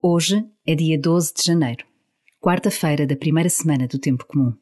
Hoje 0.00 0.48
é 0.64 0.76
dia 0.76 0.96
12 0.96 1.34
de 1.34 1.42
janeiro, 1.42 1.84
quarta-feira 2.40 3.04
da 3.04 3.16
primeira 3.16 3.48
semana 3.48 3.88
do 3.88 3.98
Tempo 3.98 4.24
Comum. 4.26 4.54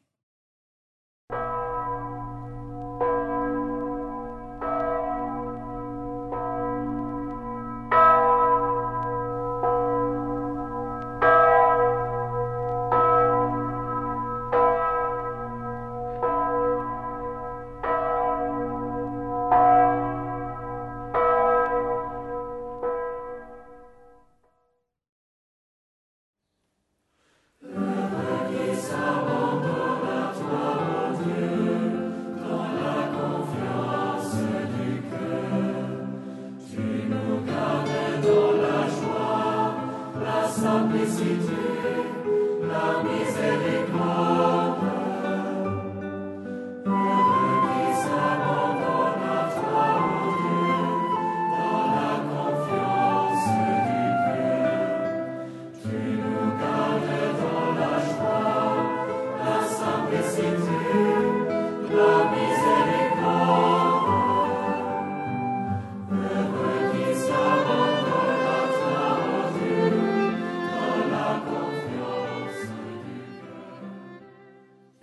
simplicité. 40.61 41.66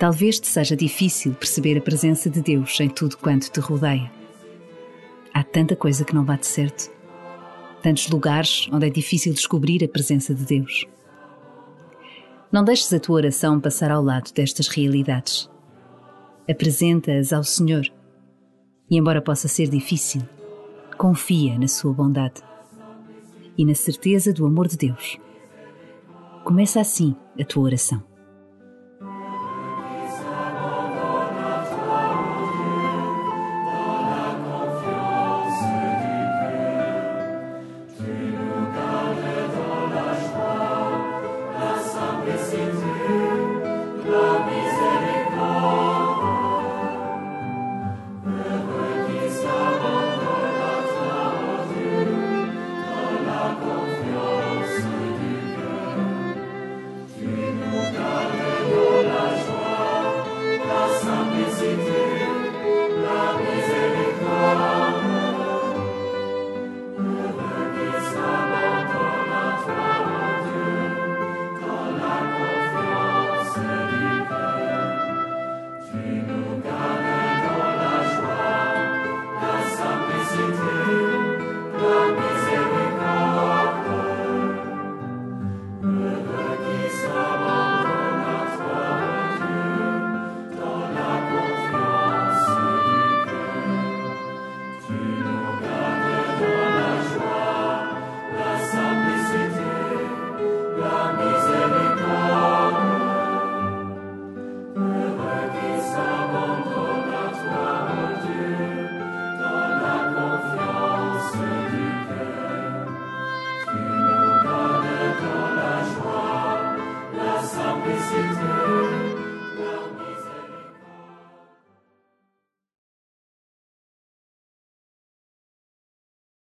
Talvez 0.04 0.38
te 0.38 0.46
seja 0.46 0.76
difícil 0.76 1.32
perceber 1.32 1.78
a 1.78 1.80
presença 1.80 2.28
de 2.28 2.42
Deus 2.42 2.78
em 2.78 2.90
tudo 2.90 3.16
quanto 3.16 3.50
te 3.50 3.58
rodeia. 3.58 4.12
Há 5.32 5.42
tanta 5.42 5.74
coisa 5.74 6.04
que 6.04 6.14
não 6.14 6.22
bate 6.22 6.46
certo, 6.46 6.90
tantos 7.82 8.10
lugares 8.10 8.68
onde 8.70 8.86
é 8.86 8.90
difícil 8.90 9.32
descobrir 9.32 9.82
a 9.82 9.88
presença 9.88 10.34
de 10.34 10.44
Deus. 10.44 10.84
Não 12.52 12.62
deixes 12.62 12.92
a 12.92 13.00
tua 13.00 13.16
oração 13.16 13.58
passar 13.58 13.90
ao 13.90 14.04
lado 14.04 14.30
destas 14.34 14.68
realidades. 14.68 15.48
Apresenta-as 16.46 17.32
ao 17.32 17.42
Senhor 17.42 17.90
e, 18.90 18.98
embora 18.98 19.22
possa 19.22 19.48
ser 19.48 19.70
difícil, 19.70 20.20
confia 20.98 21.58
na 21.58 21.66
Sua 21.66 21.94
bondade 21.94 22.42
e 23.56 23.64
na 23.64 23.74
certeza 23.74 24.34
do 24.34 24.44
amor 24.44 24.68
de 24.68 24.76
Deus. 24.76 25.18
Começa 26.44 26.78
assim 26.78 27.16
a 27.40 27.44
tua 27.46 27.62
oração. 27.62 28.13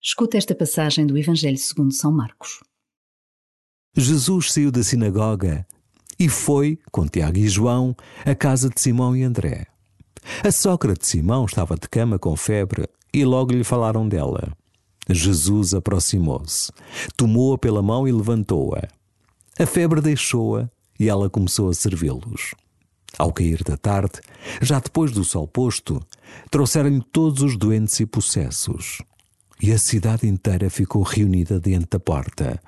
Escuta 0.02 0.38
esta 0.38 0.56
passagem 0.56 1.06
do 1.06 1.18
Evangelho 1.18 1.58
segundo 1.58 1.94
São 1.94 2.10
Marcos. 2.10 2.62
Jesus 3.98 4.54
saiu 4.54 4.72
da 4.72 4.82
sinagoga 4.82 5.68
e 6.18 6.30
foi, 6.30 6.80
com 6.90 7.06
Tiago 7.06 7.38
e 7.38 7.50
João, 7.50 7.94
à 8.26 8.34
casa 8.34 8.70
de 8.70 8.80
Simão 8.80 9.14
e 9.14 9.24
André. 9.24 9.68
A 10.42 10.52
sogra 10.54 10.94
de 10.94 11.06
Simão 11.06 11.44
estava 11.44 11.76
de 11.76 11.90
cama 11.90 12.18
com 12.18 12.34
febre 12.38 12.88
e 13.14 13.26
logo 13.26 13.52
lhe 13.52 13.64
falaram 13.66 14.08
dela. 14.08 14.54
Jesus 15.10 15.74
aproximou-se, 15.74 16.72
tomou-a 17.18 17.58
pela 17.58 17.82
mão 17.82 18.08
e 18.08 18.12
levantou-a. 18.14 18.88
A 19.62 19.66
febre 19.66 20.00
deixou-a 20.00 20.72
e 20.98 21.10
ela 21.10 21.30
começou 21.30 21.70
a 21.70 21.74
servi-los. 21.74 22.56
Ao 23.18 23.34
cair 23.34 23.66
da 23.66 23.76
tarde, 23.76 24.22
já 24.62 24.80
depois 24.80 25.12
do 25.12 25.26
sol 25.26 25.46
posto, 25.46 26.02
trouxeram-lhe 26.50 27.04
todos 27.12 27.44
os 27.44 27.58
doentes 27.58 28.00
e 28.00 28.06
possessos 28.06 29.02
e 29.62 29.72
a 29.72 29.78
cidade 29.78 30.28
inteira 30.28 30.70
ficou 30.70 31.04
reunida 31.04 31.60
diante 31.60 31.88
da 31.92 32.00
porta. 32.00 32.62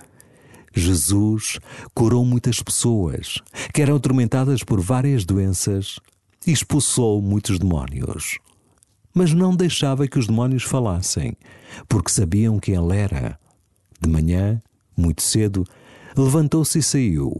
Jesus 0.74 1.59
curou 1.94 2.24
muitas 2.24 2.62
pessoas 2.62 3.40
que 3.74 3.81
eram 3.81 3.96
atormentadas 3.96 4.63
por 4.63 4.79
várias 4.79 5.25
doenças 5.25 6.00
e 6.46 6.52
expulsou 6.52 7.22
muitos 7.22 7.59
demónios. 7.59 8.40
Mas 9.13 9.34
não 9.34 9.56
deixava 9.56 10.07
que 10.07 10.18
os 10.18 10.28
demónios 10.28 10.63
falassem, 10.63 11.35
porque 11.88 12.12
sabiam 12.12 12.59
quem 12.59 12.75
ele 12.75 12.96
era. 12.96 13.38
De 14.00 14.09
manhã, 14.09 14.62
muito 14.96 15.22
cedo, 15.22 15.66
levantou-se 16.16 16.79
e 16.79 16.84
saiu. 16.84 17.35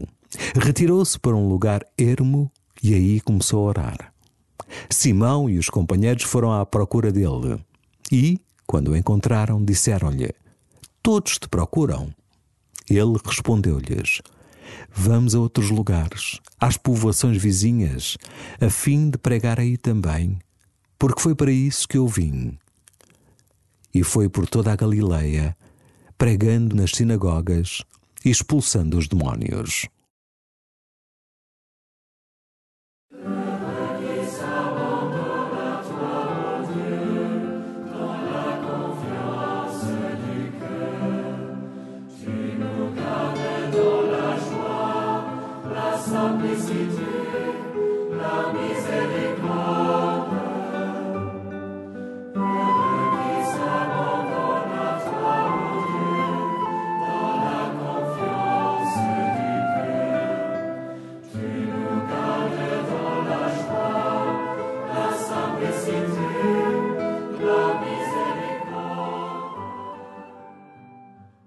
Retirou-se 0.54 1.18
para 1.18 1.36
um 1.36 1.48
lugar 1.48 1.82
ermo 1.96 2.50
e 2.82 2.94
aí 2.94 3.20
começou 3.20 3.60
a 3.60 3.68
orar. 3.68 4.12
Simão 4.90 5.48
e 5.48 5.58
os 5.58 5.68
companheiros 5.68 6.24
foram 6.24 6.52
à 6.52 6.64
procura 6.64 7.12
dele 7.12 7.58
e, 8.10 8.38
quando 8.72 8.92
o 8.92 8.96
encontraram, 8.96 9.62
disseram-lhe: 9.62 10.34
Todos 11.02 11.38
te 11.38 11.46
procuram. 11.46 12.10
Ele 12.88 13.18
respondeu-lhes: 13.22 14.22
Vamos 14.90 15.34
a 15.34 15.40
outros 15.40 15.68
lugares, 15.68 16.40
às 16.58 16.78
povoações 16.78 17.36
vizinhas, 17.36 18.16
a 18.58 18.70
fim 18.70 19.10
de 19.10 19.18
pregar 19.18 19.60
aí 19.60 19.76
também, 19.76 20.38
porque 20.98 21.20
foi 21.20 21.34
para 21.34 21.52
isso 21.52 21.86
que 21.86 21.98
eu 21.98 22.08
vim. 22.08 22.58
E 23.92 24.02
foi 24.02 24.30
por 24.30 24.48
toda 24.48 24.72
a 24.72 24.76
Galileia, 24.76 25.54
pregando 26.16 26.74
nas 26.74 26.92
sinagogas 26.92 27.82
e 28.24 28.30
expulsando 28.30 28.96
os 28.96 29.06
demónios. 29.06 29.86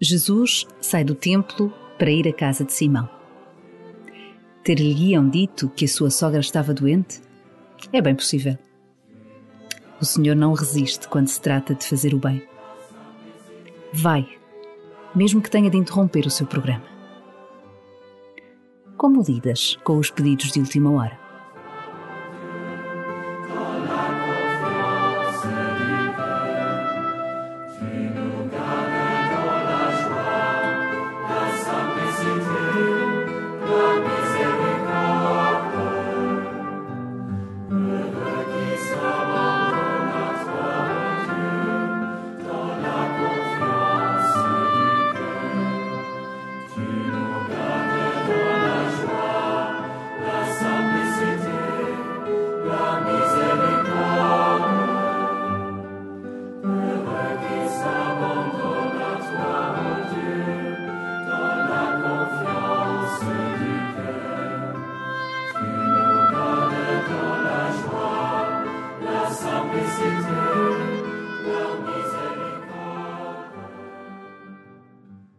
Jesus 0.06 0.68
sai 0.80 1.04
do 1.04 1.16
templo 1.16 1.74
para 1.98 2.12
ir 2.12 2.28
à 2.28 2.34
casa 2.34 2.64
de 2.64 2.72
Simão. 2.72 3.10
Ter-lhe-iam 4.64 5.28
dito 5.28 5.68
que 5.70 5.86
a 5.86 5.88
sua 5.88 6.12
sogra 6.12 6.40
estava 6.40 6.76
doente? 6.76 7.20
É 7.92 8.00
bem 8.02 8.14
possível. 8.14 8.56
O 10.00 10.06
Senhor 10.06 10.36
não 10.36 10.54
resiste 10.54 11.08
quando 11.08 11.28
se 11.28 11.42
trata 11.42 11.74
de 11.74 11.88
fazer 11.88 12.14
o 12.14 12.20
bem. 12.20 12.48
Vai, 13.92 14.28
mesmo 15.16 15.42
que 15.42 15.50
tenha 15.50 15.72
de 15.72 15.78
interromper 15.78 16.28
o 16.28 16.32
seu 16.32 16.46
programa. 16.46 16.86
Como 18.96 19.24
lidas 19.24 19.76
com 19.84 19.98
os 19.98 20.12
pedidos 20.12 20.52
de 20.52 20.60
última 20.60 20.92
hora? 20.92 21.25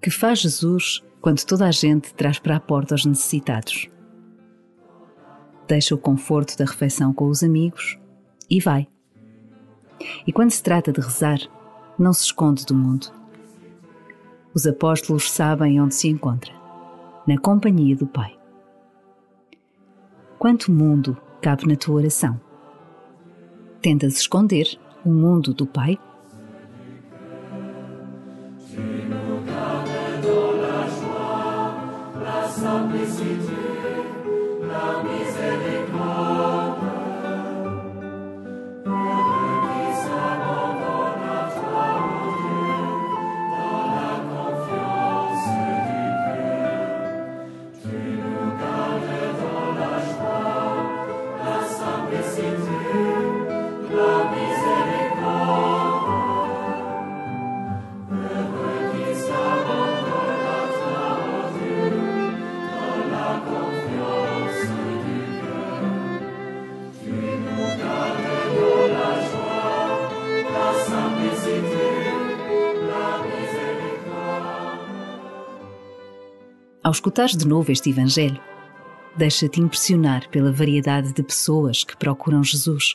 Que 0.06 0.10
faz 0.12 0.38
Jesus 0.38 1.02
quando 1.20 1.44
toda 1.44 1.66
a 1.66 1.72
gente 1.72 2.14
traz 2.14 2.38
para 2.38 2.54
a 2.54 2.60
porta 2.60 2.94
os 2.94 3.04
necessitados? 3.04 3.90
Deixa 5.66 5.96
o 5.96 5.98
conforto 5.98 6.56
da 6.56 6.64
refeição 6.64 7.12
com 7.12 7.26
os 7.26 7.42
amigos 7.42 7.98
e 8.48 8.60
vai. 8.60 8.86
E 10.24 10.32
quando 10.32 10.52
se 10.52 10.62
trata 10.62 10.92
de 10.92 11.00
rezar, 11.00 11.40
não 11.98 12.12
se 12.12 12.22
esconde 12.22 12.64
do 12.64 12.72
mundo. 12.72 13.08
Os 14.54 14.64
apóstolos 14.64 15.28
sabem 15.28 15.80
onde 15.80 15.96
se 15.96 16.06
encontra 16.06 16.54
na 17.26 17.36
companhia 17.36 17.96
do 17.96 18.06
Pai. 18.06 18.38
Quanto 20.38 20.70
mundo 20.70 21.20
cabe 21.42 21.66
na 21.66 21.74
tua 21.74 21.96
oração? 21.96 22.40
Tentas 23.82 24.20
esconder 24.20 24.78
o 25.04 25.10
mundo 25.10 25.52
do 25.52 25.66
Pai? 25.66 25.98
Escutares 76.96 77.36
de 77.36 77.46
novo 77.46 77.70
este 77.70 77.90
Evangelho, 77.90 78.40
deixa-te 79.16 79.60
impressionar 79.60 80.28
pela 80.30 80.50
variedade 80.50 81.12
de 81.12 81.22
pessoas 81.22 81.84
que 81.84 81.96
procuram 81.96 82.42
Jesus 82.42 82.94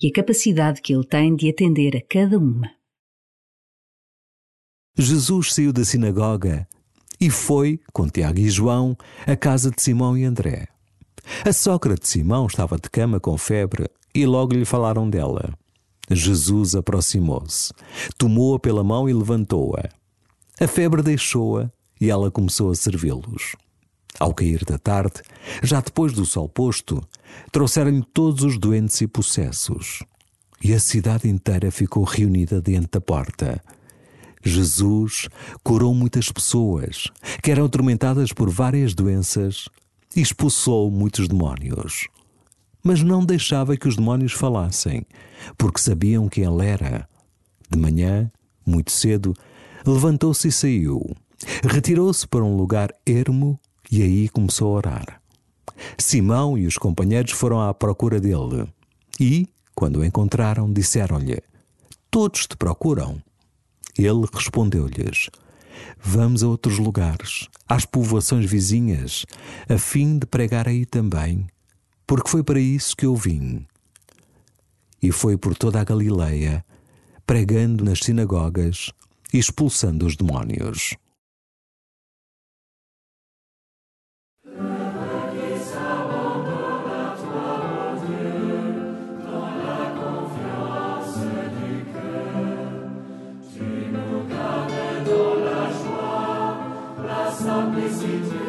e 0.00 0.08
a 0.08 0.12
capacidade 0.12 0.80
que 0.82 0.94
ele 0.94 1.04
tem 1.04 1.34
de 1.34 1.48
atender 1.48 1.96
a 1.96 2.02
cada 2.02 2.38
uma. 2.38 2.70
Jesus 4.96 5.54
saiu 5.54 5.72
da 5.72 5.84
sinagoga 5.84 6.68
e 7.20 7.30
foi, 7.30 7.80
com 7.92 8.08
Tiago 8.08 8.38
e 8.38 8.50
João, 8.50 8.96
à 9.26 9.34
casa 9.34 9.70
de 9.70 9.80
Simão 9.80 10.16
e 10.16 10.24
André. 10.24 10.68
A 11.44 11.52
sogra 11.52 11.94
de 11.94 12.06
Simão 12.06 12.46
estava 12.46 12.76
de 12.76 12.90
cama 12.90 13.18
com 13.18 13.36
febre 13.38 13.88
e 14.14 14.26
logo 14.26 14.52
lhe 14.52 14.64
falaram 14.64 15.08
dela. 15.08 15.52
Jesus 16.10 16.74
aproximou-se, 16.74 17.72
tomou-a 18.18 18.58
pela 18.58 18.84
mão 18.84 19.08
e 19.08 19.14
levantou-a. 19.14 19.88
A 20.60 20.66
febre 20.66 21.02
deixou-a 21.02 21.70
e 22.00 22.10
ela 22.10 22.30
começou 22.30 22.70
a 22.70 22.74
servi-los. 22.74 23.56
Ao 24.18 24.34
cair 24.34 24.64
da 24.64 24.78
tarde, 24.78 25.22
já 25.62 25.80
depois 25.80 26.12
do 26.12 26.26
sol 26.26 26.48
posto, 26.48 27.06
trouxeram-lhe 27.52 28.02
todos 28.12 28.42
os 28.42 28.58
doentes 28.58 29.00
e 29.00 29.06
possessos. 29.06 30.02
E 30.62 30.74
a 30.74 30.80
cidade 30.80 31.28
inteira 31.28 31.70
ficou 31.70 32.02
reunida 32.02 32.60
diante 32.60 32.88
da 32.92 33.00
porta. 33.00 33.62
Jesus 34.42 35.28
curou 35.62 35.94
muitas 35.94 36.32
pessoas 36.32 37.08
que 37.42 37.50
eram 37.50 37.66
atormentadas 37.66 38.32
por 38.32 38.50
várias 38.50 38.92
doenças 38.92 39.68
e 40.16 40.20
expulsou 40.20 40.90
muitos 40.90 41.28
demónios. 41.28 42.08
Mas 42.82 43.02
não 43.02 43.24
deixava 43.24 43.76
que 43.76 43.86
os 43.86 43.96
demónios 43.96 44.32
falassem, 44.32 45.04
porque 45.56 45.80
sabiam 45.80 46.28
quem 46.28 46.44
ele 46.44 46.66
era. 46.66 47.08
De 47.70 47.78
manhã, 47.78 48.30
muito 48.66 48.90
cedo, 48.90 49.32
levantou-se 49.84 50.48
e 50.48 50.52
saiu 50.52 51.16
Retirou-se 51.62 52.26
para 52.26 52.44
um 52.44 52.56
lugar 52.56 52.92
ermo 53.06 53.58
e 53.90 54.02
aí 54.02 54.28
começou 54.28 54.68
a 54.68 54.76
orar. 54.76 55.22
Simão 55.96 56.58
e 56.58 56.66
os 56.66 56.76
companheiros 56.76 57.32
foram 57.32 57.60
à 57.60 57.72
procura 57.72 58.20
dele 58.20 58.68
e, 59.20 59.48
quando 59.74 60.00
o 60.00 60.04
encontraram, 60.04 60.72
disseram-lhe: 60.72 61.40
Todos 62.10 62.46
te 62.46 62.56
procuram. 62.56 63.22
Ele 63.96 64.26
respondeu-lhes: 64.32 65.30
Vamos 66.00 66.42
a 66.42 66.48
outros 66.48 66.78
lugares, 66.78 67.48
às 67.68 67.84
povoações 67.84 68.48
vizinhas, 68.50 69.24
a 69.68 69.78
fim 69.78 70.18
de 70.18 70.26
pregar 70.26 70.68
aí 70.68 70.84
também, 70.84 71.46
porque 72.06 72.30
foi 72.30 72.42
para 72.42 72.60
isso 72.60 72.96
que 72.96 73.06
eu 73.06 73.14
vim. 73.14 73.66
E 75.00 75.12
foi 75.12 75.36
por 75.36 75.56
toda 75.56 75.80
a 75.80 75.84
Galileia, 75.84 76.64
pregando 77.24 77.84
nas 77.84 78.00
sinagogas 78.00 78.92
e 79.32 79.38
expulsando 79.38 80.06
os 80.06 80.16
demónios. 80.16 80.96
Omniscient. 97.78 98.47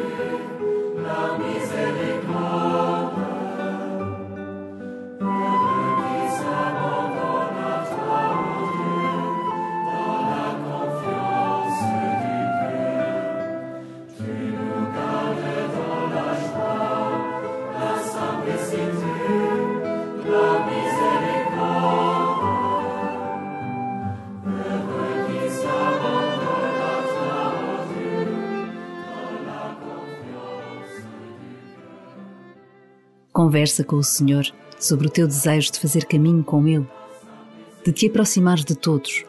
Conversa 33.40 33.82
com 33.82 33.96
o 33.96 34.04
Senhor 34.04 34.44
sobre 34.78 35.06
o 35.06 35.10
teu 35.10 35.26
desejo 35.26 35.72
de 35.72 35.80
fazer 35.80 36.04
caminho 36.04 36.44
com 36.44 36.68
Ele, 36.68 36.86
de 37.82 37.90
te 37.90 38.06
aproximares 38.06 38.66
de 38.66 38.74
todos, 38.74 39.24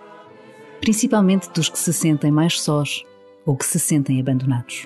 principalmente 0.82 1.50
dos 1.51 1.70
que 1.70 1.80
se 1.80 1.94
sentem 1.94 2.30
mais 2.30 2.60
sós 2.60 3.06
ou 3.46 3.56
que 3.56 3.65
se 3.65 3.80
sentem 3.80 4.20
abandonados. 4.20 4.86